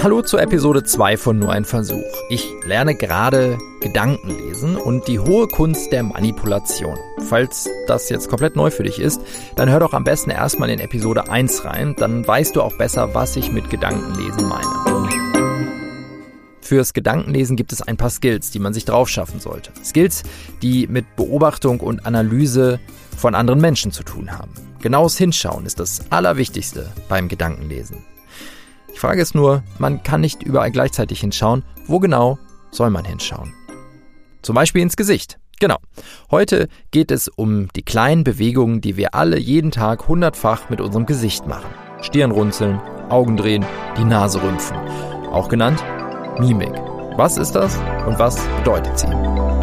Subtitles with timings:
[0.00, 2.04] Hallo zur Episode 2 von Nur ein Versuch.
[2.28, 6.96] Ich lerne gerade Gedanken lesen und die hohe Kunst der Manipulation.
[7.28, 9.20] Falls das jetzt komplett neu für dich ist,
[9.56, 13.12] dann hör doch am besten erstmal in Episode 1 rein, dann weißt du auch besser,
[13.12, 15.08] was ich mit Gedankenlesen meine.
[16.60, 19.72] Fürs Gedankenlesen gibt es ein paar Skills, die man sich drauf schaffen sollte.
[19.84, 20.22] Skills,
[20.62, 22.78] die mit Beobachtung und Analyse
[23.16, 24.52] von anderen Menschen zu tun haben.
[24.80, 28.04] Genaues Hinschauen ist das Allerwichtigste beim Gedankenlesen.
[28.94, 31.64] Die Frage ist nur, man kann nicht überall gleichzeitig hinschauen.
[31.86, 32.38] Wo genau
[32.70, 33.54] soll man hinschauen?
[34.42, 35.38] Zum Beispiel ins Gesicht.
[35.60, 35.78] Genau.
[36.30, 41.06] Heute geht es um die kleinen Bewegungen, die wir alle jeden Tag hundertfach mit unserem
[41.06, 41.68] Gesicht machen.
[42.00, 43.64] Stirn runzeln, Augen drehen,
[43.96, 44.76] die Nase rümpfen.
[45.32, 45.82] Auch genannt
[46.38, 46.72] Mimik.
[47.16, 47.76] Was ist das
[48.06, 49.57] und was bedeutet sie?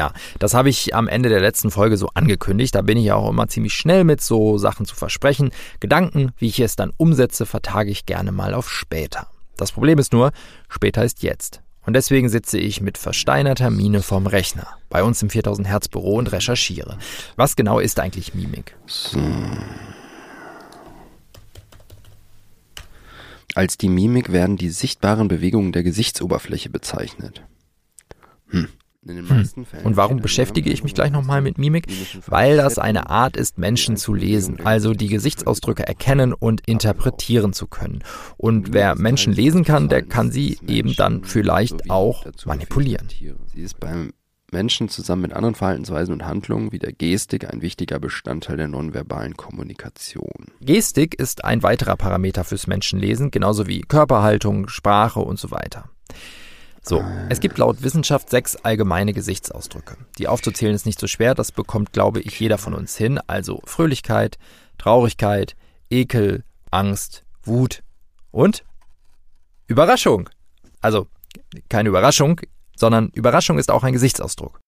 [0.00, 0.12] Ja.
[0.38, 2.74] Das habe ich am Ende der letzten Folge so angekündigt.
[2.74, 5.50] Da bin ich ja auch immer ziemlich schnell mit so Sachen zu versprechen.
[5.78, 9.26] Gedanken, wie ich es dann umsetze, vertage ich gerne mal auf später.
[9.58, 10.32] Das Problem ist nur,
[10.70, 11.60] später ist jetzt.
[11.84, 16.16] Und deswegen sitze ich mit versteinerter Miene vorm Rechner, bei uns im 4000 Hertz Büro
[16.16, 16.96] und recherchiere.
[17.36, 18.74] Was genau ist eigentlich Mimik?
[23.54, 27.42] Als die Mimik werden die sichtbaren Bewegungen der Gesichtsoberfläche bezeichnet.
[29.18, 29.48] Hm.
[29.84, 31.86] Und warum beschäftige ich mich gleich nochmal mit Mimik?
[32.26, 37.66] Weil das eine Art ist, Menschen zu lesen, also die Gesichtsausdrücke erkennen und interpretieren zu
[37.66, 38.02] können.
[38.36, 43.08] Und wer Menschen lesen kann, der kann sie eben dann vielleicht auch manipulieren.
[43.52, 44.12] Sie ist beim
[44.52, 49.36] Menschen zusammen mit anderen Verhaltensweisen und Handlungen wie der Gestik ein wichtiger Bestandteil der nonverbalen
[49.36, 50.46] Kommunikation.
[50.60, 55.90] Gestik ist ein weiterer Parameter fürs Menschenlesen, genauso wie Körperhaltung, Sprache und so weiter.
[56.82, 59.96] So, es gibt laut Wissenschaft sechs allgemeine Gesichtsausdrücke.
[60.18, 63.20] Die aufzuzählen ist nicht so schwer, das bekommt, glaube ich, jeder von uns hin.
[63.26, 64.38] Also Fröhlichkeit,
[64.78, 65.56] Traurigkeit,
[65.90, 67.82] Ekel, Angst, Wut
[68.30, 68.64] und
[69.66, 70.30] Überraschung.
[70.80, 71.06] Also
[71.68, 72.40] keine Überraschung,
[72.76, 74.58] sondern Überraschung ist auch ein Gesichtsausdruck.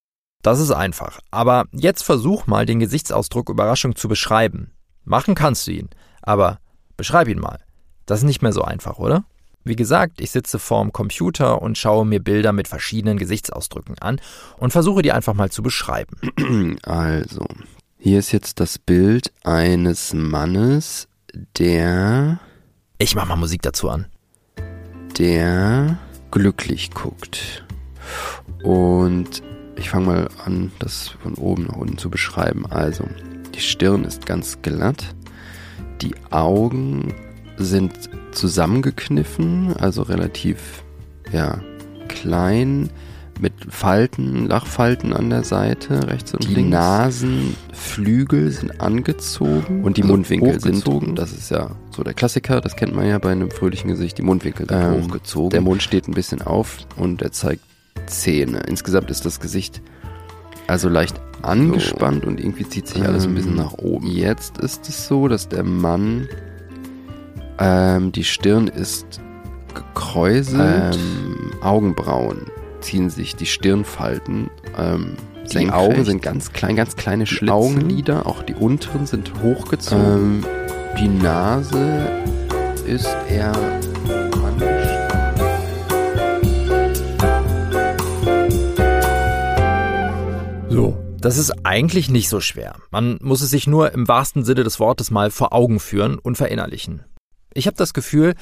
[0.42, 1.20] Das ist einfach.
[1.30, 4.72] Aber jetzt versuch mal den Gesichtsausdruck Überraschung zu beschreiben.
[5.04, 5.88] Machen kannst du ihn,
[6.20, 6.58] aber
[6.96, 7.60] beschreib ihn mal.
[8.06, 9.24] Das ist nicht mehr so einfach, oder?
[9.64, 14.20] Wie gesagt, ich sitze vorm Computer und schaue mir Bilder mit verschiedenen Gesichtsausdrücken an
[14.58, 16.16] und versuche die einfach mal zu beschreiben.
[16.82, 17.46] Also,
[17.98, 21.08] hier ist jetzt das Bild eines Mannes,
[21.58, 22.40] der.
[22.98, 24.06] Ich mach mal Musik dazu an.
[25.18, 25.98] Der
[26.30, 27.64] glücklich guckt.
[28.62, 29.42] Und
[29.76, 32.66] ich fange mal an, das von oben nach unten zu beschreiben.
[32.66, 33.04] Also,
[33.54, 35.14] die Stirn ist ganz glatt.
[36.00, 37.14] Die Augen
[37.56, 40.84] sind zusammengekniffen, also relativ
[41.32, 41.60] ja,
[42.08, 42.90] klein,
[43.40, 46.68] mit Falten, Lachfalten an der Seite, rechts und die links.
[46.68, 52.60] Die Nasenflügel sind angezogen und die also Mundwinkel sind, das ist ja so der Klassiker,
[52.60, 55.50] das kennt man ja bei einem fröhlichen Gesicht, die Mundwinkel sind ähm, hochgezogen.
[55.50, 57.64] Der Mund steht ein bisschen auf und er zeigt
[58.06, 58.60] Zähne.
[58.68, 59.82] Insgesamt ist das Gesicht
[60.66, 62.28] also leicht angespannt so.
[62.28, 64.06] und irgendwie zieht sich alles ein bisschen ähm, nach oben.
[64.06, 66.28] Jetzt ist es so, dass der Mann
[67.58, 69.20] ähm, die Stirn ist
[69.74, 70.94] gekräuselt.
[70.94, 74.50] Ähm, Augenbrauen ziehen sich, die Stirnfalten.
[74.76, 75.16] Ähm,
[75.52, 75.70] die.
[75.70, 80.44] Augen sind ganz klein, ganz kleine die Augenlider, auch die unteren sind hochgezogen.
[80.44, 80.46] Ähm,
[80.98, 82.08] die Nase
[82.86, 83.52] ist eher
[90.70, 92.76] So, das ist eigentlich nicht so schwer.
[92.90, 96.36] Man muss es sich nur im wahrsten Sinne des Wortes mal vor Augen führen und
[96.36, 97.02] verinnerlichen.
[97.54, 98.34] Ich habe das Gefühl,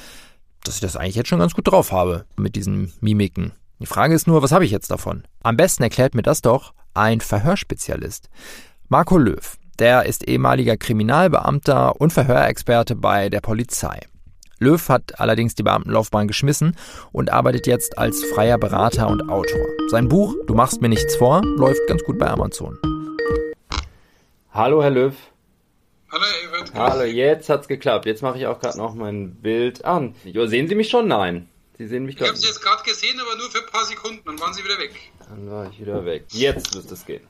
[0.63, 3.53] dass ich das eigentlich jetzt schon ganz gut drauf habe mit diesen Mimiken.
[3.79, 5.23] Die Frage ist nur, was habe ich jetzt davon?
[5.41, 8.29] Am besten erklärt mir das doch ein Verhörspezialist.
[8.87, 14.01] Marco Löw, der ist ehemaliger Kriminalbeamter und Verhörexperte bei der Polizei.
[14.59, 16.75] Löw hat allerdings die Beamtenlaufbahn geschmissen
[17.11, 19.65] und arbeitet jetzt als freier Berater und Autor.
[19.89, 22.77] Sein Buch Du machst mir nichts vor läuft ganz gut bei Amazon.
[24.51, 25.15] Hallo Herr Löw.
[26.11, 26.73] Hallo, Evert.
[26.73, 28.05] Hallo, jetzt hat's geklappt.
[28.05, 30.13] Jetzt mache ich auch gerade noch mein Bild an.
[30.25, 31.07] Jo, sehen Sie mich schon?
[31.07, 31.47] Nein.
[31.77, 34.21] Sie sehen mich Ich habe Sie jetzt gerade gesehen, aber nur für ein paar Sekunden.
[34.25, 34.91] Dann waren Sie wieder weg.
[35.29, 36.25] Dann war ich wieder weg.
[36.29, 37.21] Jetzt müsste es gehen.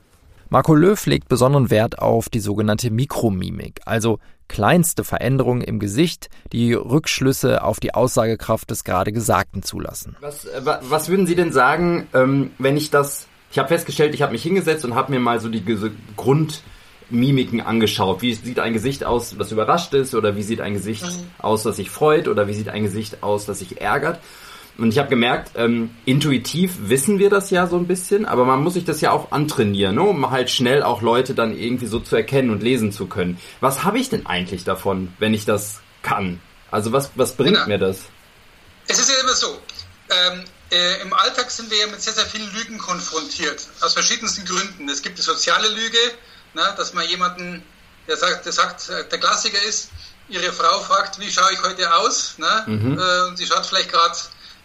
[0.48, 4.18] Marco Löw legt besonderen Wert auf die sogenannte Mikromimik, also
[4.48, 10.16] kleinste Veränderungen im Gesicht, die Rückschlüsse auf die Aussagekraft des gerade Gesagten zulassen.
[10.20, 13.28] Was, äh, was würden Sie denn sagen, ähm, wenn ich das...
[13.50, 15.64] Ich habe festgestellt, ich habe mich hingesetzt und habe mir mal so die
[16.16, 16.62] Grund
[17.12, 18.22] Mimiken angeschaut.
[18.22, 20.14] Wie sieht ein Gesicht aus, das überrascht ist?
[20.14, 21.30] Oder wie sieht ein Gesicht mhm.
[21.38, 22.28] aus, das sich freut?
[22.28, 24.20] Oder wie sieht ein Gesicht aus, das sich ärgert?
[24.78, 28.62] Und ich habe gemerkt, ähm, intuitiv wissen wir das ja so ein bisschen, aber man
[28.62, 30.02] muss sich das ja auch antrainieren, ne?
[30.02, 33.38] um halt schnell auch Leute dann irgendwie so zu erkennen und lesen zu können.
[33.60, 36.40] Was habe ich denn eigentlich davon, wenn ich das kann?
[36.70, 37.66] Also was, was bringt genau.
[37.66, 38.00] mir das?
[38.88, 39.58] Es ist ja immer so,
[40.08, 44.46] ähm, äh, im Alltag sind wir ja mit sehr, sehr vielen Lügen konfrontiert, aus verschiedensten
[44.46, 44.88] Gründen.
[44.88, 45.98] Es gibt die soziale Lüge,
[46.54, 47.64] ne, dass man jemanden,
[48.08, 49.90] der sagt, der sagt, der Klassiker ist,
[50.28, 52.38] ihre Frau fragt, wie schaue ich heute aus?
[52.38, 52.64] Ne?
[52.66, 52.98] Mhm.
[52.98, 54.16] Äh, und sie schaut vielleicht gerade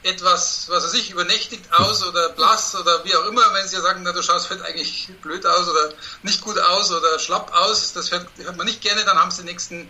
[0.04, 4.02] etwas, was er sich übernächtigt aus oder blass oder wie auch immer, wenn sie sagen,
[4.04, 5.94] na, du schaust heute eigentlich blöd aus oder
[6.24, 9.38] nicht gut aus oder schlapp aus, das hört, hört man nicht gerne, dann haben sie
[9.38, 9.90] den nächsten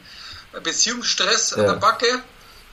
[0.63, 1.57] Beziehungsstress ja.
[1.57, 2.23] an der Backe.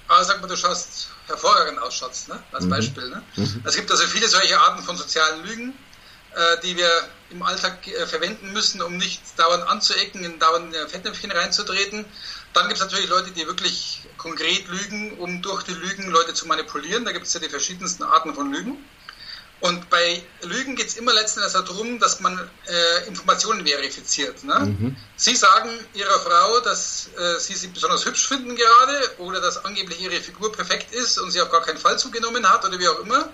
[0.07, 2.43] Aber sagt man, du schaust hervorragend aus, Schatz, ne?
[2.53, 2.71] als mhm.
[2.71, 3.09] Beispiel.
[3.09, 3.23] Ne?
[3.37, 3.63] Mhm.
[3.65, 5.75] Es gibt also viele solche Arten von sozialen Lügen,
[6.63, 6.91] die wir
[7.31, 12.05] im Alltag äh, verwenden müssen, um nicht dauernd anzuecken, in dauernd Fettnäpfchen reinzutreten.
[12.53, 16.47] Dann gibt es natürlich Leute, die wirklich konkret lügen, um durch die Lügen Leute zu
[16.47, 17.05] manipulieren.
[17.05, 18.79] Da gibt es ja die verschiedensten Arten von Lügen.
[19.61, 24.45] Und bei Lügen geht es immer letzten Endes darum, dass man äh, Informationen verifiziert.
[24.45, 24.61] Ne?
[24.61, 24.97] Mhm.
[25.17, 30.03] Sie sagen Ihrer Frau, dass äh, Sie sie besonders hübsch finden gerade oder dass angeblich
[30.03, 33.01] Ihre Figur perfekt ist und sie auf gar keinen Fall zugenommen hat oder wie auch
[33.01, 33.31] immer.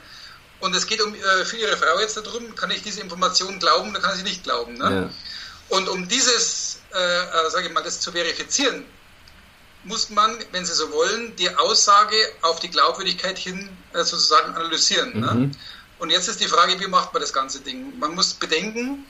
[0.61, 3.91] Und es geht um äh, für Ihre Frau jetzt darum, kann ich diese Information glauben
[3.91, 4.75] oder kann ich sie nicht glauben.
[4.75, 5.11] Ne?
[5.11, 5.77] Ja.
[5.77, 8.85] Und um dieses, äh, äh, sage ich mal, das zu verifizieren,
[9.85, 15.21] muss man, wenn Sie so wollen, die Aussage auf die Glaubwürdigkeit hin äh, sozusagen analysieren.
[15.21, 15.33] Ne?
[15.33, 15.41] Mhm.
[15.41, 15.51] Ne?
[15.99, 17.99] Und jetzt ist die Frage, wie macht man das ganze Ding?
[17.99, 19.05] Man muss bedenken,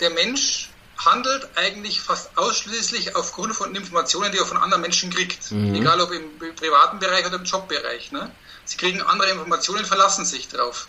[0.00, 5.50] der Mensch handelt eigentlich fast ausschließlich aufgrund von Informationen, die er von anderen Menschen kriegt.
[5.52, 5.74] Mhm.
[5.74, 8.12] Egal ob im privaten Bereich oder im Jobbereich.
[8.12, 8.30] Ne?
[8.64, 10.88] Sie kriegen andere Informationen, verlassen sich darauf.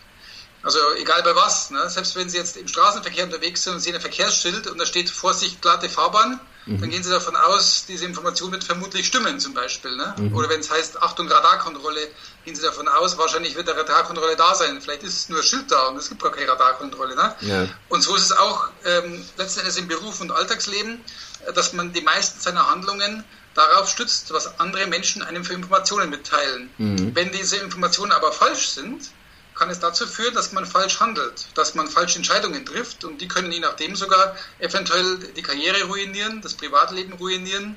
[0.64, 1.70] Also egal bei was.
[1.70, 1.90] Ne?
[1.90, 5.10] Selbst wenn Sie jetzt im Straßenverkehr unterwegs sind und sehen ein Verkehrsschild und da steht
[5.10, 6.40] Vorsicht, glatte Fahrbahn,
[6.70, 6.82] mhm.
[6.82, 9.96] dann gehen Sie davon aus, diese Information wird vermutlich stimmen zum Beispiel.
[9.96, 10.16] Ne?
[10.18, 10.36] Mhm.
[10.36, 12.08] Oder wenn es heißt Achtung Radarkontrolle,
[12.46, 14.82] gehen Sie davon aus, wahrscheinlich wird eine Radarkontrolle da sein.
[14.82, 17.16] Vielleicht ist nur ein Schild da und es gibt gar keine Radarkontrolle.
[17.16, 17.36] Ne?
[17.42, 17.68] Ja.
[17.90, 21.04] Und so ist es auch ähm, letzten Endes im Beruf und Alltagsleben,
[21.46, 23.24] äh, dass man die meisten seiner Handlungen
[23.56, 26.70] darauf stützt, was andere Menschen einem für Informationen mitteilen.
[26.78, 27.16] Mhm.
[27.16, 29.10] Wenn diese Informationen aber falsch sind,
[29.60, 33.28] kann es dazu führen, dass man falsch handelt, dass man falsche Entscheidungen trifft und die
[33.28, 37.76] können je nachdem sogar eventuell die Karriere ruinieren, das Privatleben ruinieren.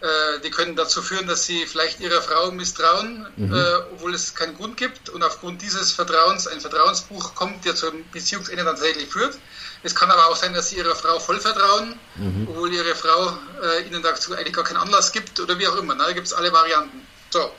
[0.00, 3.54] Äh, die können dazu führen, dass sie vielleicht ihrer Frau misstrauen, mhm.
[3.54, 8.08] äh, obwohl es keinen Grund gibt und aufgrund dieses Vertrauens ein Vertrauensbuch kommt, der zum
[8.10, 9.36] Beziehungsende tatsächlich führt.
[9.82, 12.46] Es kann aber auch sein, dass sie ihrer Frau voll vertrauen, mhm.
[12.48, 15.94] obwohl ihre Frau äh, ihnen dazu eigentlich gar keinen Anlass gibt oder wie auch immer.
[15.94, 16.04] Ne?
[16.06, 17.06] Da gibt es alle Varianten.
[17.28, 17.52] So,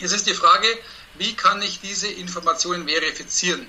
[0.00, 0.66] jetzt ist die Frage,
[1.14, 3.66] wie kann ich diese Informationen verifizieren?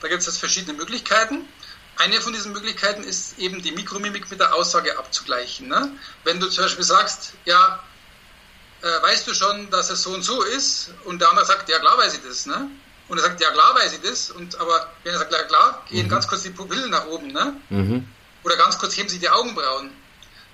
[0.00, 1.48] Da gibt es jetzt verschiedene Möglichkeiten.
[1.96, 5.68] Eine von diesen Möglichkeiten ist eben die Mikromimik mit der Aussage abzugleichen.
[5.68, 5.92] Ne?
[6.24, 7.82] Wenn du zum Beispiel sagst, ja,
[8.82, 10.90] äh, weißt du schon, dass es so und so ist?
[11.04, 12.46] Und der andere sagt, ja klar weiß ich das.
[12.46, 12.70] Ne?
[13.08, 14.30] Und er sagt, ja klar weiß ich das.
[14.30, 16.10] Und, aber wenn er sagt, ja klar, gehen mhm.
[16.10, 17.28] ganz kurz die Pupillen nach oben.
[17.28, 17.56] Ne?
[17.70, 18.08] Mhm.
[18.42, 19.92] Oder ganz kurz heben sich die Augenbrauen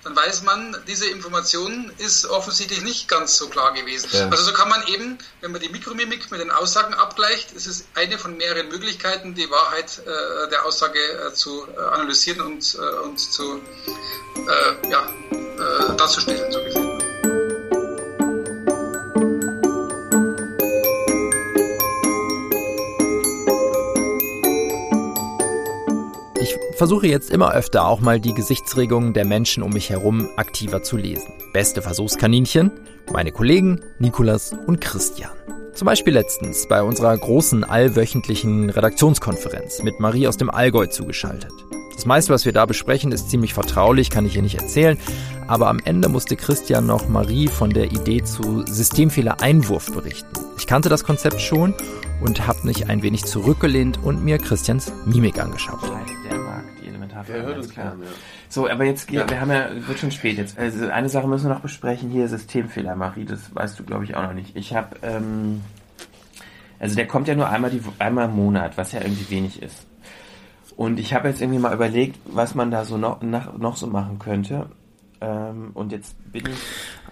[0.03, 4.09] dann weiß man, diese Information ist offensichtlich nicht ganz so klar gewesen.
[4.13, 4.29] Ja.
[4.29, 7.85] Also so kann man eben, wenn man die Mikromimik mit den Aussagen abgleicht, ist es
[7.95, 12.99] eine von mehreren Möglichkeiten, die Wahrheit äh, der Aussage äh, zu äh, analysieren und, äh,
[13.03, 13.61] und zu
[14.35, 16.88] äh, ja, äh, darzustellen, so gesehen.
[26.79, 30.95] Versuche jetzt immer öfter auch mal die Gesichtsregungen der Menschen um mich herum aktiver zu
[30.95, 31.33] lesen.
[31.51, 32.71] Beste Versuchskaninchen,
[33.11, 35.31] meine Kollegen Nikolas und Christian.
[35.73, 41.51] Zum Beispiel letztens bei unserer großen allwöchentlichen Redaktionskonferenz mit Marie aus dem Allgäu zugeschaltet.
[41.93, 44.97] Das meiste, was wir da besprechen, ist ziemlich vertraulich, kann ich hier nicht erzählen,
[45.47, 50.29] aber am Ende musste Christian noch Marie von der Idee zu Systemfehler-Einwurf berichten.
[50.57, 51.73] Ich kannte das Konzept schon
[52.21, 55.81] und habe mich ein wenig zurückgelehnt und mir Christians Mimik angeschaut.
[57.29, 57.95] Der hört uns klar.
[57.99, 58.07] Ja.
[58.49, 59.29] So, aber jetzt, ja.
[59.29, 60.57] wir haben ja, wird schon spät jetzt.
[60.57, 62.09] Also eine Sache müssen wir noch besprechen.
[62.09, 64.55] Hier Systemfehler, Marie, das weißt du, glaube ich, auch noch nicht.
[64.55, 65.61] Ich habe, ähm,
[66.79, 69.85] also der kommt ja nur einmal, die, einmal im Monat, was ja irgendwie wenig ist.
[70.75, 73.87] Und ich habe jetzt irgendwie mal überlegt, was man da so noch, nach, noch so
[73.87, 74.67] machen könnte.
[75.21, 76.57] Ähm, und jetzt bin ich.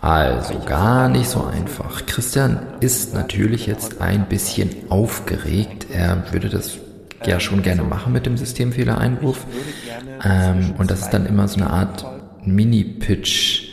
[0.02, 2.06] Also gar nicht so einfach.
[2.06, 5.88] Christian ist natürlich jetzt ein bisschen aufgeregt.
[5.92, 6.80] Er würde das
[7.26, 9.46] ja schon gerne machen mit dem Systemfehlereinwurf.
[10.24, 12.06] Ähm, und das ist dann immer so eine Art
[12.44, 13.70] Mini-Pitch,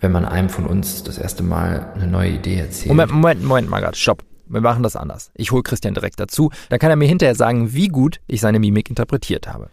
[0.00, 2.88] wenn man einem von uns das erste Mal eine neue Idee erzählt.
[2.88, 4.22] Moment, Moment, Moment mal gerade, stopp.
[4.46, 5.30] Wir machen das anders.
[5.34, 6.50] Ich hole Christian direkt dazu.
[6.68, 9.70] Dann kann er mir hinterher sagen, wie gut ich seine Mimik interpretiert habe.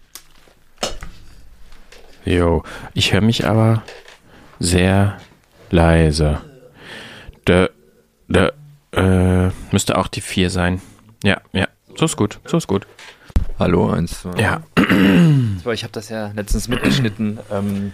[2.24, 3.84] Jo, ich höre mich aber
[4.60, 5.18] sehr
[5.70, 6.42] leise.
[7.48, 7.72] Der,
[8.28, 8.54] der,
[8.92, 10.82] äh, müsste auch die 4 sein.
[11.24, 11.68] Ja, ja,
[12.00, 12.88] so ist gut, so ist gut.
[13.60, 14.42] Hallo, eins, zwei.
[14.42, 14.62] Ja.
[15.74, 17.40] Ich habe das ja letztens mitgeschnitten.
[17.52, 17.92] Ähm,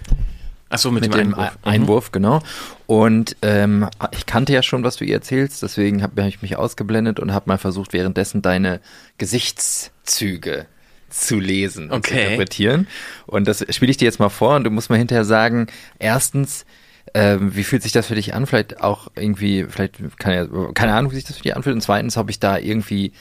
[0.70, 1.56] Ach so, mit, mit dem, dem, Einwurf.
[1.56, 1.72] Mhm.
[1.72, 2.42] Einwurf, genau.
[2.86, 6.56] Und ähm, ich kannte ja schon, was du ihr erzählst, deswegen habe hab ich mich
[6.56, 8.80] ausgeblendet und habe mal versucht, währenddessen deine
[9.18, 10.68] Gesichtszüge
[11.10, 12.14] zu lesen und okay.
[12.14, 12.88] zu interpretieren.
[13.26, 15.66] Und das spiele ich dir jetzt mal vor und du musst mal hinterher sagen,
[15.98, 16.66] erstens,
[17.16, 18.46] ähm, wie fühlt sich das für dich an?
[18.46, 21.74] Vielleicht auch irgendwie, vielleicht kann ja, keine Ahnung, wie sich das für dich anfühlt.
[21.76, 23.14] Und zweitens, ob ich da irgendwie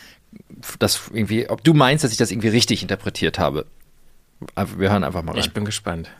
[0.78, 3.66] das irgendwie, ob du meinst, dass ich das irgendwie richtig interpretiert habe.
[4.76, 5.40] Wir hören einfach mal rein.
[5.40, 6.10] Ich bin gespannt.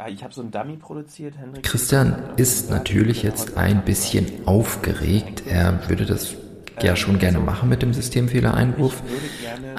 [0.00, 1.64] Ah, ich habe so einen Dummy produziert, Henrik.
[1.64, 5.42] Christian ist natürlich jetzt ein bisschen aufgeregt.
[5.48, 6.36] Er würde das
[6.80, 9.02] ja schon gerne machen mit dem Systemfehlereinwurf.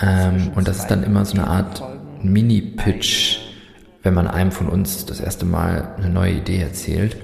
[0.01, 1.81] Ähm, und das ist dann immer so eine Art
[2.21, 3.39] Mini-Pitch,
[4.03, 7.15] wenn man einem von uns das erste Mal eine neue Idee erzählt.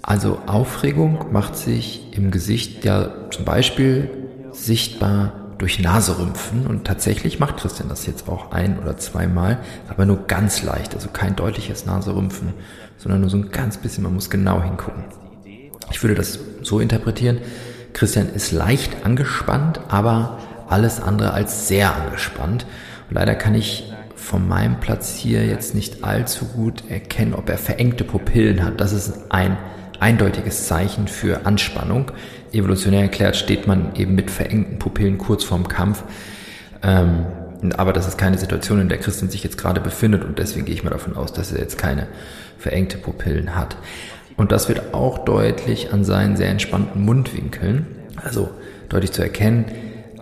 [0.00, 4.10] Also Aufregung macht sich im Gesicht ja zum Beispiel
[4.52, 10.26] sichtbar durch Naserümpfen und tatsächlich macht Christian das jetzt auch ein oder zweimal, aber nur
[10.26, 12.54] ganz leicht, also kein deutliches Naserümpfen,
[12.96, 15.04] sondern nur so ein ganz bisschen, man muss genau hingucken.
[15.90, 17.38] Ich würde das so interpretieren,
[17.92, 20.38] Christian ist leicht angespannt, aber
[20.68, 22.64] alles andere als sehr angespannt.
[23.08, 27.58] Und leider kann ich von meinem Platz hier jetzt nicht allzu gut erkennen, ob er
[27.58, 28.80] verengte Pupillen hat.
[28.80, 29.58] Das ist ein
[29.98, 32.12] eindeutiges Zeichen für Anspannung.
[32.52, 36.02] Evolutionär erklärt steht man eben mit verengten Pupillen kurz vorm Kampf.
[36.82, 37.26] Ähm,
[37.76, 40.74] aber das ist keine Situation, in der Christian sich jetzt gerade befindet und deswegen gehe
[40.74, 42.06] ich mal davon aus, dass er jetzt keine
[42.58, 43.76] verengte Pupillen hat.
[44.36, 48.50] Und das wird auch deutlich an seinen sehr entspannten Mundwinkeln, also
[48.88, 49.66] deutlich zu erkennen,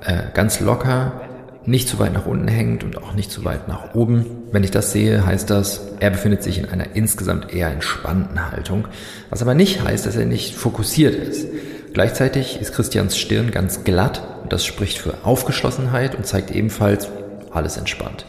[0.04, 1.20] äh, ganz locker,
[1.64, 4.24] nicht zu weit nach unten hängend und auch nicht zu weit nach oben.
[4.50, 8.88] Wenn ich das sehe, heißt das, er befindet sich in einer insgesamt eher entspannten Haltung,
[9.28, 11.46] was aber nicht heißt, dass er nicht fokussiert ist.
[11.98, 17.08] Gleichzeitig ist Christians Stirn ganz glatt und das spricht für Aufgeschlossenheit und zeigt ebenfalls
[17.50, 18.24] alles entspannt.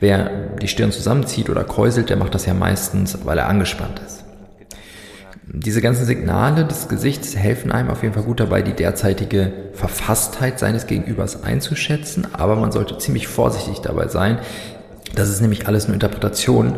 [0.00, 0.30] Wer
[0.62, 4.24] die Stirn zusammenzieht oder kräuselt, der macht das ja meistens, weil er angespannt ist.
[5.46, 10.58] Diese ganzen Signale des Gesichts helfen einem auf jeden Fall gut dabei, die derzeitige Verfasstheit
[10.58, 14.38] seines Gegenübers einzuschätzen, aber man sollte ziemlich vorsichtig dabei sein.
[15.14, 16.76] Das ist nämlich alles nur Interpretation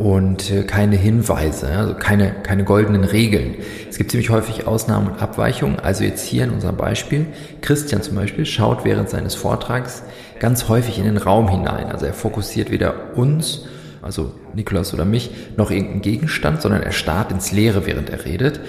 [0.00, 3.56] und äh, keine Hinweise, also keine, keine goldenen Regeln.
[3.90, 5.78] Es gibt ziemlich häufig Ausnahmen und Abweichungen.
[5.78, 7.26] Also jetzt hier in unserem Beispiel,
[7.60, 10.02] Christian zum Beispiel schaut während seines Vortrags
[10.38, 11.92] ganz häufig in den Raum hinein.
[11.92, 13.66] Also er fokussiert weder uns
[14.02, 18.60] also Nikolaus oder mich, noch irgendeinen Gegenstand, sondern er starrt ins Leere, während er redet.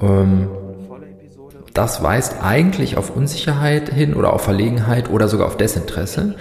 [0.00, 0.48] Ähm,
[1.74, 6.34] das weist eigentlich auf Unsicherheit hin oder auf Verlegenheit oder sogar auf Desinteresse.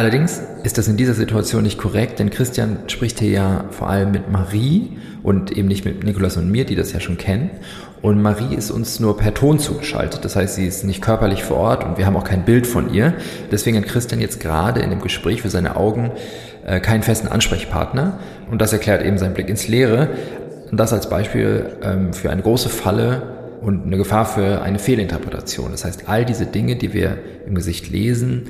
[0.00, 4.12] Allerdings ist das in dieser Situation nicht korrekt, denn Christian spricht hier ja vor allem
[4.12, 7.50] mit Marie und eben nicht mit Nikolaus und mir, die das ja schon kennen.
[8.00, 10.24] Und Marie ist uns nur per Ton zugeschaltet.
[10.24, 12.94] Das heißt, sie ist nicht körperlich vor Ort und wir haben auch kein Bild von
[12.94, 13.12] ihr.
[13.52, 16.12] Deswegen hat Christian jetzt gerade in dem Gespräch für seine Augen
[16.64, 18.20] äh, keinen festen Ansprechpartner.
[18.50, 20.08] Und das erklärt eben seinen Blick ins Leere.
[20.70, 25.70] Und das als Beispiel ähm, für eine große Falle und eine Gefahr für eine Fehlinterpretation.
[25.70, 28.44] Das heißt, all diese Dinge, die wir im Gesicht lesen,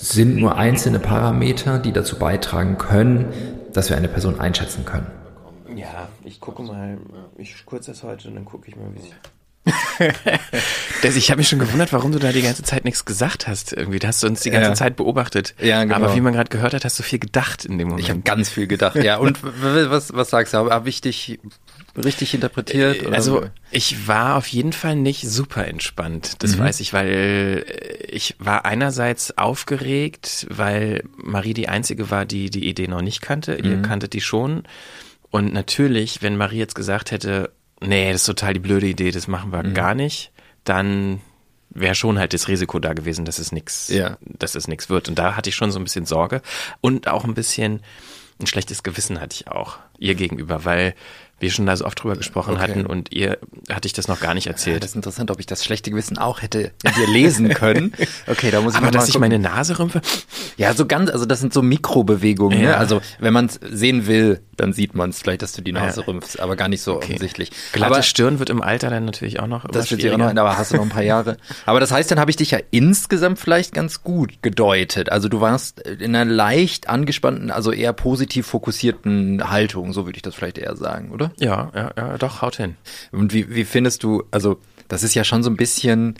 [0.00, 3.32] sind nur einzelne Parameter, die dazu beitragen können,
[3.72, 5.06] dass wir eine Person einschätzen können.
[5.74, 6.98] Ja, ich gucke mal,
[7.36, 9.14] ich kurz das heute und dann gucke ich mal, wie sich
[11.02, 13.72] das, ich habe mich schon gewundert, warum du da die ganze Zeit nichts gesagt hast.
[13.72, 14.74] Irgendwie, da hast du uns die ganze ja.
[14.74, 15.54] Zeit beobachtet.
[15.60, 15.96] Ja, genau.
[15.96, 18.04] Aber wie man gerade gehört hat, hast du viel gedacht in dem Moment.
[18.04, 19.16] Ich habe ganz viel gedacht, ja.
[19.18, 20.70] Und was, was sagst du?
[20.70, 21.38] Habe ich dich
[21.96, 23.06] richtig interpretiert?
[23.06, 23.16] Oder?
[23.16, 26.42] Also ich war auf jeden Fall nicht super entspannt.
[26.42, 26.60] Das mhm.
[26.60, 27.64] weiß ich, weil
[28.08, 33.58] ich war einerseits aufgeregt, weil Marie die einzige war, die die Idee noch nicht kannte.
[33.58, 33.70] Mhm.
[33.70, 34.64] Ihr kanntet die schon.
[35.30, 39.28] Und natürlich, wenn Marie jetzt gesagt hätte, nee, das ist total die blöde Idee, das
[39.28, 39.74] machen wir mhm.
[39.74, 40.32] gar nicht,
[40.64, 41.20] dann
[41.70, 44.16] wäre schon halt das Risiko da gewesen, dass es nichts, ja.
[44.20, 45.08] dass es nichts wird.
[45.08, 46.42] Und da hatte ich schon so ein bisschen Sorge
[46.80, 47.82] und auch ein bisschen
[48.40, 50.94] ein schlechtes Gewissen hatte ich auch ihr gegenüber, weil
[51.40, 52.62] wir schon da so oft drüber gesprochen okay.
[52.62, 53.38] hatten und ihr
[53.70, 54.76] hatte ich das noch gar nicht erzählt.
[54.76, 57.92] Ja, das ist interessant, ob ich das schlechte Gewissen auch hätte in dir lesen können.
[58.26, 60.00] Okay, da muss ich Aber dass ich meine Nase rümpfe?
[60.56, 62.58] Ja, so ganz, also das sind so Mikrobewegungen.
[62.58, 62.64] Ne?
[62.64, 62.70] Ja.
[62.70, 62.76] Ne?
[62.76, 66.00] Also wenn man es sehen will, dann sieht man es vielleicht, dass du die Nase
[66.00, 66.06] ja.
[66.06, 67.04] rümpfst, aber gar nicht so okay.
[67.04, 67.50] offensichtlich.
[67.72, 70.28] Glatte aber, Stirn wird im Alter dann natürlich auch noch Das wird sich auch noch,
[70.28, 71.36] aber hast du noch ein paar Jahre.
[71.66, 75.10] aber das heißt, dann habe ich dich ja insgesamt vielleicht ganz gut gedeutet.
[75.10, 80.22] Also du warst in einer leicht angespannten, also eher positiv fokussierten Haltung, so würde ich
[80.22, 81.32] das vielleicht eher sagen, oder?
[81.38, 82.76] Ja, ja, ja, doch, haut hin.
[83.12, 86.14] Und wie, wie findest du, also das ist ja schon so ein bisschen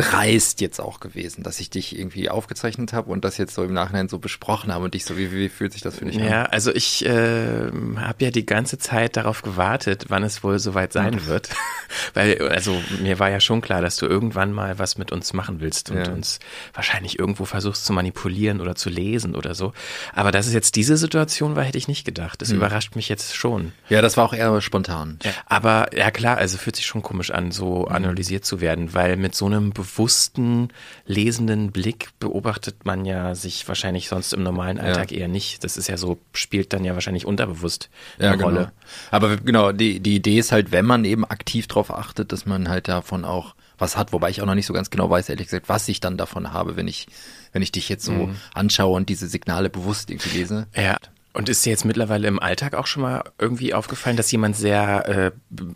[0.00, 3.72] dreist jetzt auch gewesen, dass ich dich irgendwie aufgezeichnet habe und das jetzt so im
[3.72, 6.22] Nachhinein so besprochen habe und dich so, wie, wie fühlt sich das für dich ja,
[6.22, 6.28] an?
[6.28, 10.92] Ja, also ich äh, habe ja die ganze Zeit darauf gewartet, wann es wohl soweit
[10.92, 11.26] sein mhm.
[11.26, 11.50] wird.
[12.14, 15.60] Weil, also mir war ja schon klar, dass du irgendwann mal was mit uns machen
[15.60, 16.12] willst und ja.
[16.12, 16.38] uns
[16.72, 19.72] wahrscheinlich irgendwo versuchst zu manipulieren oder zu lesen oder so.
[20.14, 22.40] Aber dass es jetzt diese Situation war, hätte ich nicht gedacht.
[22.42, 22.56] Das mhm.
[22.56, 23.72] überrascht mich jetzt schon.
[23.88, 25.18] Ja, das war auch eher spontan.
[25.24, 25.32] Ja.
[25.46, 29.34] Aber ja klar, also fühlt sich schon komisch an, so analysiert zu werden, weil mit
[29.34, 30.68] so einem bewussten,
[31.06, 35.18] lesenden Blick beobachtet man ja sich wahrscheinlich sonst im normalen Alltag ja.
[35.18, 35.64] eher nicht.
[35.64, 38.44] Das ist ja so, spielt dann ja wahrscheinlich unterbewusst eine ja, genau.
[38.46, 38.72] Rolle.
[39.10, 42.68] Aber genau, die, die Idee ist halt, wenn man eben aktiv darauf achtet, dass man
[42.68, 45.46] halt davon auch was hat, wobei ich auch noch nicht so ganz genau weiß, ehrlich
[45.46, 47.06] gesagt, was ich dann davon habe, wenn ich,
[47.52, 48.36] wenn ich dich jetzt so mhm.
[48.54, 50.66] anschaue und diese Signale bewusst irgendwie lese.
[50.76, 50.98] Ja.
[51.32, 55.08] Und ist dir jetzt mittlerweile im Alltag auch schon mal irgendwie aufgefallen, dass jemand sehr
[55.08, 55.30] äh,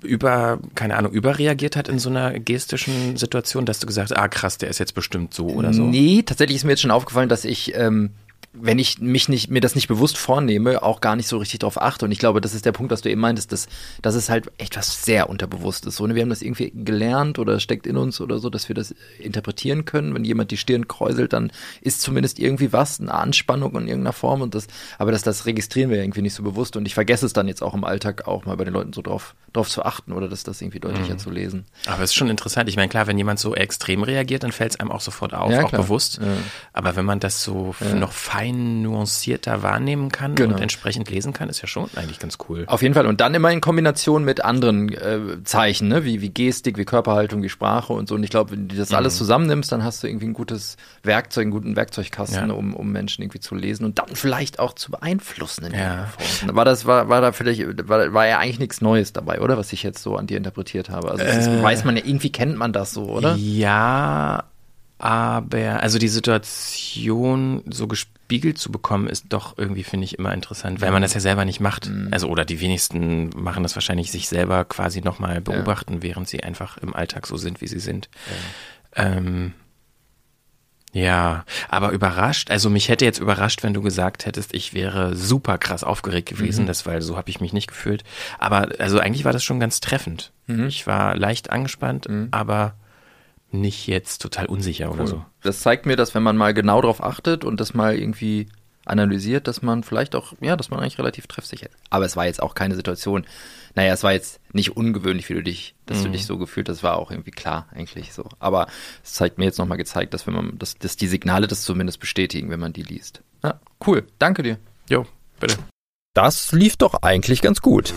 [0.04, 4.26] über, keine Ahnung, überreagiert hat in so einer gestischen Situation, dass du gesagt hast, ah
[4.26, 5.84] krass, der ist jetzt bestimmt so oder so?
[5.84, 8.10] Nee, tatsächlich ist mir jetzt schon aufgefallen, dass ich ähm,
[8.56, 11.80] wenn ich mich nicht, mir das nicht bewusst vornehme, auch gar nicht so richtig drauf
[11.80, 12.04] achte.
[12.04, 13.66] Und ich glaube, das ist der Punkt, was du eben meintest, dass,
[14.00, 15.96] dass es halt echt was sehr Unterbewusstes.
[15.96, 16.14] So, ne?
[16.14, 19.84] Wir haben das irgendwie gelernt oder steckt in uns oder so, dass wir das interpretieren
[19.84, 20.14] können.
[20.14, 24.40] Wenn jemand die Stirn kräuselt, dann ist zumindest irgendwie was, eine Anspannung in irgendeiner Form.
[24.40, 24.68] Und das,
[24.98, 26.76] aber das, das registrieren wir irgendwie nicht so bewusst.
[26.76, 29.02] Und ich vergesse es dann jetzt auch im Alltag auch mal bei den Leuten so
[29.02, 31.18] drauf, drauf zu achten oder das, das irgendwie deutlicher mhm.
[31.18, 31.64] zu lesen.
[31.86, 32.68] Aber es ist schon interessant.
[32.68, 35.50] Ich meine, klar, wenn jemand so extrem reagiert, dann fällt es einem auch sofort auf,
[35.50, 36.20] ja, auch bewusst.
[36.22, 36.28] Ja.
[36.72, 37.94] Aber wenn man das so ja.
[37.94, 40.54] noch fein fein nuancierter wahrnehmen kann genau.
[40.54, 42.64] und entsprechend lesen kann, ist ja schon eigentlich ganz cool.
[42.66, 43.06] Auf jeden Fall.
[43.06, 46.04] Und dann immer in Kombination mit anderen äh, Zeichen, ne?
[46.04, 48.14] wie, wie Gestik, wie Körperhaltung, wie Sprache und so.
[48.14, 48.96] Und ich glaube, wenn du das mhm.
[48.96, 52.54] alles zusammennimmst, dann hast du irgendwie ein gutes Werkzeug, einen guten Werkzeugkasten, ja.
[52.54, 56.06] um, um Menschen irgendwie zu lesen und dann vielleicht auch zu beeinflussen in ja.
[56.06, 56.54] Form.
[56.54, 59.56] War das, war, war da vielleicht, war, war ja eigentlich nichts Neues dabei, oder?
[59.56, 61.10] Was ich jetzt so an dir interpretiert habe.
[61.10, 63.34] Also äh, weiß man ja, irgendwie kennt man das so, oder?
[63.36, 64.44] Ja,
[65.04, 70.80] aber, also die Situation so gespiegelt zu bekommen, ist doch irgendwie, finde ich, immer interessant,
[70.80, 71.90] weil man das ja selber nicht macht.
[71.90, 72.08] Mhm.
[72.10, 76.02] Also, oder die wenigsten machen das wahrscheinlich sich selber quasi nochmal beobachten, ja.
[76.02, 78.08] während sie einfach im Alltag so sind, wie sie sind.
[78.96, 79.04] Ja.
[79.04, 79.52] Ähm,
[80.94, 85.58] ja, aber überrascht, also mich hätte jetzt überrascht, wenn du gesagt hättest, ich wäre super
[85.58, 86.68] krass aufgeregt gewesen, mhm.
[86.68, 88.04] das weil so habe ich mich nicht gefühlt.
[88.38, 90.32] Aber also eigentlich war das schon ganz treffend.
[90.46, 90.64] Mhm.
[90.64, 92.28] Ich war leicht angespannt, mhm.
[92.30, 92.74] aber
[93.60, 94.94] nicht jetzt total unsicher cool.
[94.94, 95.24] oder so.
[95.42, 98.48] Das zeigt mir, dass wenn man mal genau darauf achtet und das mal irgendwie
[98.86, 101.76] analysiert, dass man vielleicht auch, ja, dass man eigentlich relativ treffsicher ist.
[101.90, 103.26] Aber es war jetzt auch keine Situation,
[103.74, 106.04] naja, es war jetzt nicht ungewöhnlich, wie du dich, dass mhm.
[106.04, 108.28] du dich so gefühlt hast, war auch irgendwie klar eigentlich so.
[108.38, 108.66] Aber
[109.02, 112.00] es zeigt mir jetzt nochmal gezeigt, dass wenn man, dass, dass die Signale das zumindest
[112.00, 113.22] bestätigen, wenn man die liest.
[113.42, 114.06] Ja, cool.
[114.18, 114.58] Danke dir.
[114.88, 115.06] Jo,
[115.40, 115.56] bitte.
[116.12, 117.92] Das lief doch eigentlich ganz gut.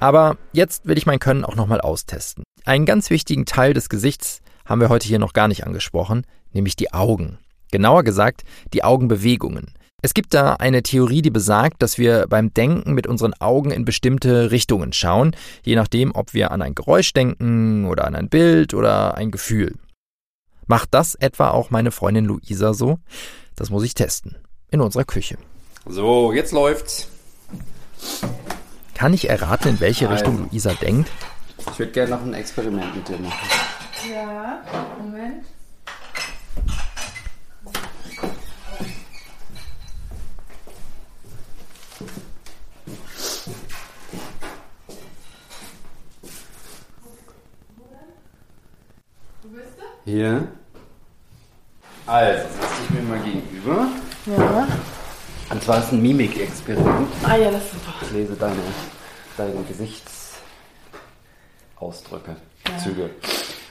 [0.00, 2.44] Aber jetzt will ich mein Können auch nochmal austesten.
[2.64, 6.76] Einen ganz wichtigen Teil des Gesichts haben wir heute hier noch gar nicht angesprochen, nämlich
[6.76, 7.38] die Augen.
[7.72, 9.74] Genauer gesagt, die Augenbewegungen.
[10.00, 13.84] Es gibt da eine Theorie, die besagt, dass wir beim Denken mit unseren Augen in
[13.84, 15.34] bestimmte Richtungen schauen,
[15.64, 19.74] je nachdem, ob wir an ein Geräusch denken oder an ein Bild oder ein Gefühl.
[20.68, 22.98] Macht das etwa auch meine Freundin Luisa so?
[23.56, 24.36] Das muss ich testen.
[24.70, 25.36] In unserer Küche.
[25.86, 27.08] So, jetzt läuft's.
[28.98, 31.08] Kann ich erraten, in welche also, Richtung Luisa denkt?
[31.56, 33.48] Ich würde gerne noch ein Experiment mit dir machen.
[34.12, 34.60] Ja,
[34.98, 35.44] Moment.
[49.44, 50.10] Wo bist du?
[50.10, 50.48] Hier.
[52.04, 53.86] Also, setz dich mir mal gegenüber.
[54.26, 54.66] Ja.
[55.58, 57.08] Und zwar ist es ein Mimik-Experiment.
[57.24, 57.92] Ah ja, das ist super.
[58.02, 58.60] Ich lese deine,
[59.36, 62.36] deine Gesichtsausdrücke,
[62.68, 62.78] ja.
[62.78, 63.10] Züge.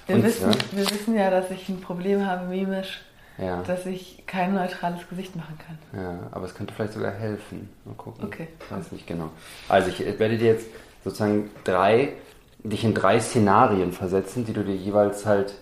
[0.05, 0.57] Wir, Und, wissen, ja?
[0.73, 3.05] wir wissen ja, dass ich ein Problem habe, mimisch,
[3.37, 3.63] ja.
[3.63, 5.77] dass ich kein neutrales Gesicht machen kann.
[5.97, 7.69] Ja, aber es könnte vielleicht sogar helfen.
[7.85, 8.25] Mal gucken.
[8.25, 8.49] Okay.
[8.59, 9.29] Ich weiß nicht genau.
[9.69, 10.67] Also ich werde dir jetzt
[11.05, 12.15] sozusagen drei,
[12.63, 15.53] dich in drei Szenarien versetzen, die du dir jeweils halt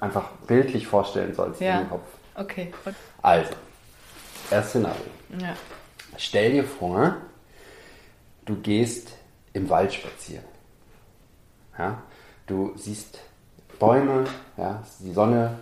[0.00, 1.82] einfach bildlich vorstellen sollst ja.
[1.82, 2.08] im Kopf.
[2.34, 2.72] Okay.
[3.20, 3.50] Also,
[4.50, 5.02] erstes Szenario.
[5.38, 5.54] Ja.
[6.16, 7.16] Stell dir vor,
[8.44, 9.12] du gehst
[9.52, 10.44] im Wald spazieren.
[11.78, 12.02] Ja?
[12.46, 13.20] Du siehst
[13.78, 14.24] Bäume,
[14.56, 14.82] ja?
[15.00, 15.58] die Sonne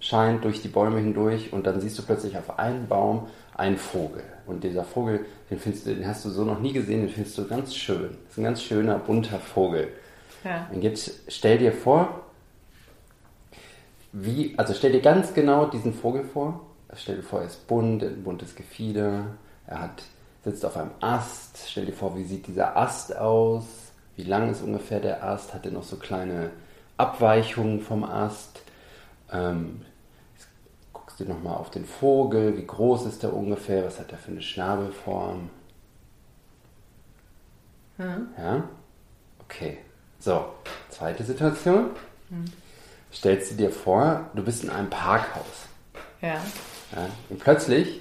[0.00, 4.22] scheint durch die Bäume hindurch und dann siehst du plötzlich auf einem Baum einen Vogel.
[4.46, 7.36] Und dieser Vogel, den, findest du, den hast du so noch nie gesehen, den findest
[7.38, 8.16] du ganz schön.
[8.24, 9.88] Das ist ein ganz schöner, bunter Vogel.
[10.44, 10.68] Ja.
[10.72, 12.22] Und jetzt stell dir vor,
[14.12, 16.60] wie, also stell dir ganz genau diesen Vogel vor
[16.94, 19.26] stell dir vor, er ist bunt, ein buntes Gefieder.
[19.66, 20.02] Er hat,
[20.44, 21.58] sitzt auf einem Ast.
[21.68, 23.64] Stell dir vor, wie sieht dieser Ast aus?
[24.16, 25.52] Wie lang ist ungefähr der Ast?
[25.54, 26.50] Hat er noch so kleine
[26.96, 28.62] Abweichungen vom Ast?
[29.32, 29.82] Ähm,
[30.92, 32.56] guckst du nochmal auf den Vogel.
[32.56, 33.84] Wie groß ist der ungefähr?
[33.84, 35.50] Was hat er für eine Schnabelform?
[37.98, 38.28] Hm.
[38.38, 38.64] Ja?
[39.44, 39.78] Okay.
[40.18, 40.46] So,
[40.90, 41.90] zweite Situation.
[42.30, 42.44] Hm.
[43.12, 45.66] Stellst du dir vor, du bist in einem Parkhaus.
[46.20, 46.40] Ja.
[46.92, 48.00] Ja und plötzlich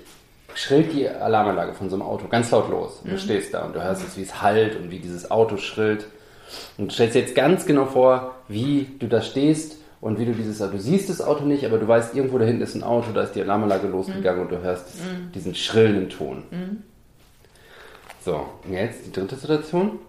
[0.56, 3.02] schrillt die Alarmanlage von so einem Auto ganz laut los.
[3.04, 3.16] Und mhm.
[3.16, 6.08] du stehst da und du hörst es, wie es halt und wie dieses Auto schrillt.
[6.78, 10.34] Und du stellst dir jetzt ganz genau vor, wie du da stehst und wie du
[10.34, 13.12] dieses, du siehst das Auto nicht, aber du weißt, irgendwo da hinten ist ein Auto,
[13.12, 14.48] da ist die Alarmanlage losgegangen mhm.
[14.48, 15.32] und du hörst mhm.
[15.34, 16.44] diesen schrillenden Ton.
[16.52, 16.84] Mhm.
[18.24, 20.00] So, und jetzt die dritte Situation.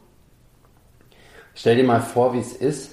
[1.55, 2.93] Stell dir mal vor, wie es ist,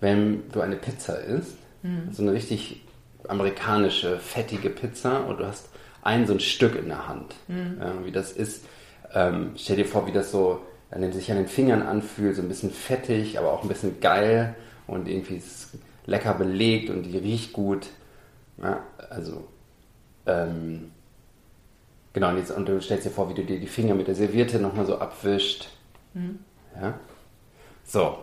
[0.00, 2.08] wenn du eine Pizza isst, mhm.
[2.12, 2.82] so eine richtig
[3.28, 5.68] amerikanische, fettige Pizza und du hast
[6.02, 7.34] ein so ein Stück in der Hand.
[7.48, 7.78] Mhm.
[7.80, 8.64] Ja, wie das ist.
[9.12, 10.60] Ähm, stell dir vor, wie das so
[10.90, 14.00] an den, sich an den Fingern anfühlt, so ein bisschen fettig, aber auch ein bisschen
[14.00, 14.54] geil
[14.86, 15.70] und irgendwie ist
[16.06, 17.88] lecker belegt und die riecht gut.
[18.62, 19.48] Ja, also,
[20.26, 20.92] ähm,
[22.12, 24.14] genau, und, jetzt, und, du stellst dir vor, wie du dir die Finger mit der
[24.14, 25.68] Serviette nochmal so abwischt.
[26.12, 26.38] Mhm.
[26.80, 26.94] Ja.
[27.84, 28.18] So,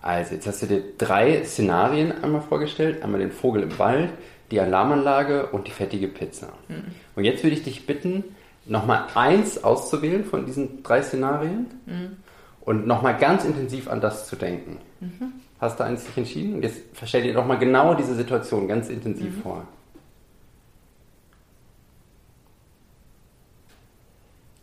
[0.00, 3.02] also jetzt hast du dir drei Szenarien einmal vorgestellt.
[3.02, 4.10] Einmal den Vogel im Wald,
[4.50, 6.48] die Alarmanlage und die fettige Pizza.
[6.68, 6.84] Mhm.
[7.16, 8.24] Und jetzt würde ich dich bitten,
[8.64, 12.16] nochmal eins auszuwählen von diesen drei Szenarien mhm.
[12.60, 14.78] und nochmal ganz intensiv an das zu denken.
[15.00, 15.32] Mhm.
[15.60, 16.54] Hast du eins dich entschieden?
[16.54, 19.42] Und jetzt stell dir nochmal genau diese Situation ganz intensiv mhm.
[19.42, 19.66] vor.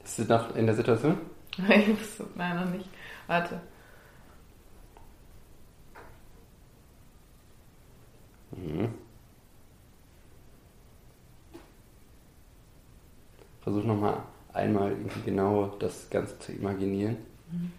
[0.01, 1.17] Bist du noch in der Situation?
[1.57, 2.89] Nein, noch nicht.
[3.27, 3.59] Warte.
[8.55, 8.89] Mhm.
[13.61, 14.17] Versuch nochmal
[14.53, 17.17] einmal irgendwie genau das Ganze zu imaginieren.
[17.51, 17.71] Mhm.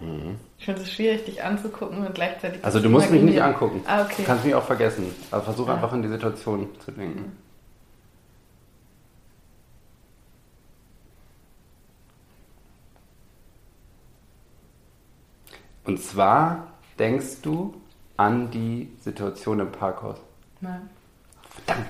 [0.00, 0.36] Mhm.
[0.58, 2.64] Ich finde es schwierig, dich anzugucken und gleichzeitig.
[2.64, 3.82] Also, du musst mich nicht angucken.
[3.86, 4.14] Ah, okay.
[4.18, 5.14] Du kannst mich auch vergessen.
[5.30, 5.74] Aber versuch ja.
[5.74, 7.20] einfach in die Situation zu denken.
[7.20, 7.49] Mhm.
[15.90, 16.68] Und zwar
[17.00, 17.74] denkst du
[18.16, 20.18] an die Situation im Parkhaus.
[20.60, 20.88] Nein.
[21.64, 21.88] Verdammt.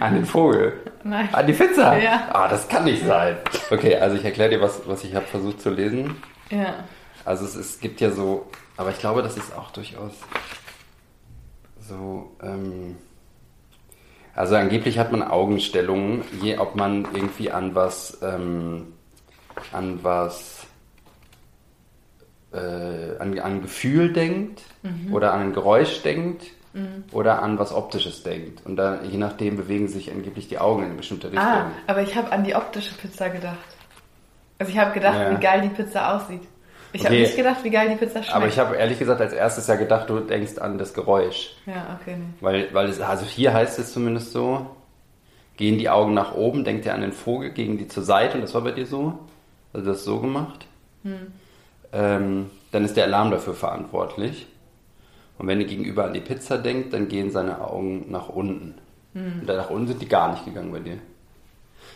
[0.00, 0.72] An den Vogel.
[1.04, 1.32] Nein.
[1.32, 1.96] An die Pizza.
[1.98, 2.30] Ja.
[2.32, 3.36] Ah, das kann nicht sein.
[3.70, 6.16] Okay, also ich erkläre dir, was, was ich habe versucht zu lesen.
[6.50, 6.82] Ja.
[7.24, 10.14] Also es, es gibt ja so, aber ich glaube, das ist auch durchaus
[11.78, 12.96] so, ähm,
[14.34, 18.94] also angeblich hat man Augenstellungen, je ob man irgendwie an was, ähm,
[19.70, 20.61] an was,
[22.52, 25.12] äh, an, an Gefühl denkt mhm.
[25.12, 27.04] oder an ein Geräusch denkt mhm.
[27.12, 28.64] oder an was Optisches denkt.
[28.64, 31.46] Und da, je nachdem bewegen sich angeblich die Augen in eine bestimmte Richtung.
[31.46, 33.56] Ah, aber ich habe an die optische Pizza gedacht.
[34.58, 35.30] Also ich habe gedacht, ja.
[35.30, 36.42] wie geil die Pizza aussieht.
[36.94, 37.08] Ich okay.
[37.08, 38.36] habe nicht gedacht, wie geil die Pizza schmeckt.
[38.36, 41.56] Aber ich habe ehrlich gesagt als erstes ja gedacht, du denkst an das Geräusch.
[41.64, 42.16] Ja, okay.
[42.40, 44.66] Weil, weil es, also hier heißt es zumindest so,
[45.56, 48.42] gehen die Augen nach oben, denkt ihr an den Vogel, gegen die zur Seite und
[48.42, 49.18] das war bei dir so?
[49.72, 50.66] Also das so gemacht?
[51.02, 51.32] Hm.
[51.92, 54.46] Ähm, dann ist der Alarm dafür verantwortlich.
[55.38, 58.74] Und wenn ihr gegenüber an die Pizza denkt, dann gehen seine Augen nach unten.
[59.14, 59.40] Hm.
[59.40, 60.98] Und nach unten sind die gar nicht gegangen bei dir.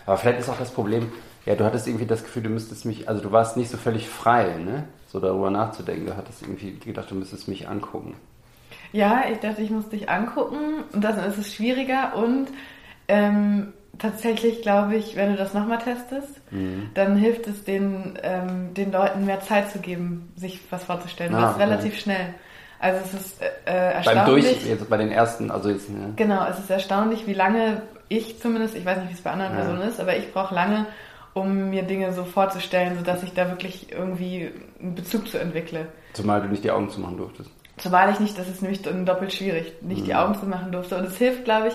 [0.05, 1.13] Aber vielleicht ist auch das Problem,
[1.47, 4.09] ja, du hattest irgendwie das Gefühl, du müsstest mich, also du warst nicht so völlig
[4.09, 4.85] frei, ne?
[5.09, 6.07] So darüber nachzudenken.
[6.07, 8.15] Du hattest irgendwie gedacht, du müsstest mich angucken.
[8.93, 12.49] Ja, ich dachte, ich muss dich angucken und dann ist es schwieriger und
[13.09, 16.91] ähm, tatsächlich glaube ich, wenn du das nochmal testest, mhm.
[16.95, 21.35] dann hilft es den, ähm, den Leuten mehr Zeit zu geben, sich was vorzustellen.
[21.35, 22.01] Ah, das ist relativ okay.
[22.01, 22.35] schnell.
[22.79, 24.45] Also es ist äh, erstaunlich.
[24.45, 25.89] Beim Durch, jetzt bei den ersten, also jetzt.
[25.89, 26.13] Ne?
[26.17, 29.53] Genau, es ist erstaunlich, wie lange ich zumindest, ich weiß nicht, wie es bei anderen
[29.53, 29.61] ja.
[29.61, 30.87] Personen ist, aber ich brauche lange,
[31.33, 35.87] um mir Dinge so vorzustellen, sodass ich da wirklich irgendwie einen Bezug zu entwickle.
[36.13, 37.51] Zumal du nicht die Augen zu machen durftest.
[37.79, 40.07] Zumal ich nicht, das ist nämlich doppelt schwierig, nicht mhm.
[40.07, 40.97] die Augen zu machen durfte.
[40.97, 41.75] Und es hilft, glaube ich,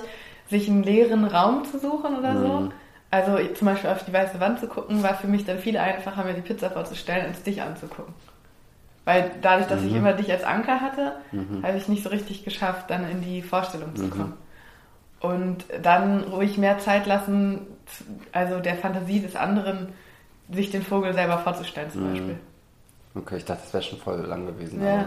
[0.52, 2.42] sich einen leeren Raum zu suchen oder mhm.
[2.42, 2.72] so.
[3.10, 6.24] Also zum Beispiel auf die weiße Wand zu gucken, war für mich dann viel einfacher,
[6.24, 8.14] mir die Pizza vorzustellen, als dich anzugucken.
[9.04, 9.88] Weil dadurch, dass mhm.
[9.88, 11.64] ich immer dich als Anker hatte, mhm.
[11.64, 14.10] habe ich nicht so richtig geschafft, dann in die Vorstellung zu mhm.
[14.12, 14.34] kommen.
[15.20, 17.62] Und dann ruhig mehr Zeit lassen,
[18.32, 19.90] also der Fantasie des anderen,
[20.52, 22.12] sich den Vogel selber vorzustellen zum mhm.
[22.12, 22.40] Beispiel.
[23.14, 24.82] Okay, ich dachte, das wäre schon voll lang gewesen.
[24.82, 25.06] Ja, ja.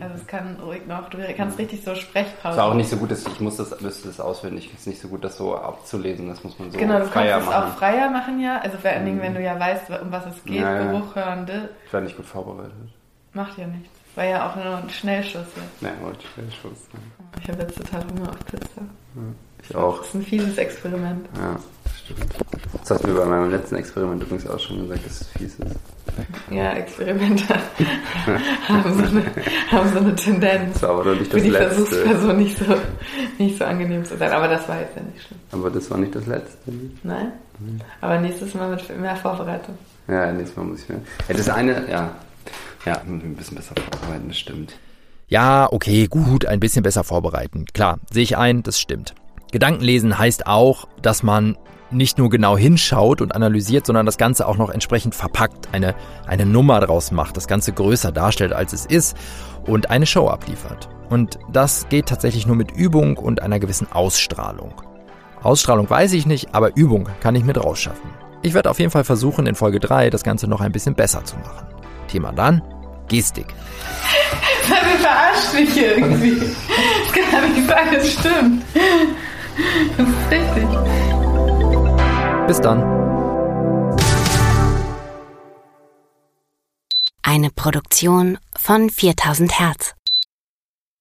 [0.00, 1.62] also es kann ruhig noch, du kannst mhm.
[1.62, 2.50] richtig so Sprechpausen.
[2.50, 4.86] Es war auch nicht so gut, dass ich muss das, müsste das auswendig, es ist
[4.88, 7.10] nicht so gut, das so abzulesen, das muss man so genau, freier machen.
[7.10, 9.22] Genau, du kannst es auch freier machen, ja, also vor allen Dingen, mhm.
[9.22, 11.48] wenn du ja weißt, um was es geht, ja, Geruch hören.
[11.86, 12.72] Ich war nicht gut vorbereitet.
[13.34, 13.90] Macht ja nichts.
[14.16, 15.80] War ja auch nur ein Schnellschuss jetzt.
[15.80, 16.88] Ja, ein Schnellschuss.
[16.92, 17.00] Ne?
[17.40, 18.82] Ich habe jetzt total Hunger auf Pizza.
[19.62, 19.98] Ich auch.
[19.98, 21.26] Das ist ein fieses Experiment.
[21.36, 21.56] Ja,
[22.04, 22.26] stimmt.
[22.80, 25.54] Das hast du mir bei meinem letzten Experiment übrigens auch schon gesagt, dass es fies
[25.58, 25.76] ist.
[26.50, 27.44] Ja, Experimente
[28.68, 29.24] haben, so eine,
[29.70, 30.74] haben so eine Tendenz.
[30.74, 31.84] Das war aber doch nicht das für die letzte.
[31.86, 32.64] Versuchsperson nicht so,
[33.38, 34.32] nicht so angenehm zu sein.
[34.32, 35.38] Aber das war jetzt ja nicht schlimm.
[35.52, 36.72] Aber das war nicht das letzte.
[37.02, 37.32] Nein?
[38.00, 39.76] Aber nächstes Mal mit mehr Vorbereitung.
[40.08, 41.00] Ja, nächstes Mal muss ich mehr.
[41.28, 42.10] Ja, das eine, ja.
[42.86, 44.78] Ja, ein bisschen besser vorbereiten, das stimmt.
[45.28, 47.66] Ja, okay, gut, ein bisschen besser vorbereiten.
[47.74, 49.14] Klar, sehe ich ein, das stimmt.
[49.52, 51.56] Gedankenlesen heißt auch, dass man
[51.90, 55.94] nicht nur genau hinschaut und analysiert, sondern das Ganze auch noch entsprechend verpackt, eine,
[56.26, 59.16] eine Nummer draus macht, das Ganze größer darstellt, als es ist
[59.66, 60.88] und eine Show abliefert.
[61.08, 64.82] Und das geht tatsächlich nur mit Übung und einer gewissen Ausstrahlung.
[65.42, 68.10] Ausstrahlung weiß ich nicht, aber Übung kann ich mit rausschaffen.
[68.42, 71.24] Ich werde auf jeden Fall versuchen, in Folge 3 das Ganze noch ein bisschen besser
[71.24, 71.66] zu machen.
[72.08, 72.62] Thema dann,
[73.08, 73.46] Gestik.
[74.68, 76.36] Wir verarschen mich hier irgendwie.
[76.36, 78.64] Das kann nicht sein, das stimmt.
[79.96, 80.68] Das ist richtig.
[82.46, 82.82] Bis dann.
[87.22, 89.94] Eine Produktion von 4000 Hertz.